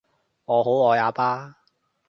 [0.45, 1.57] 我好愛阿爸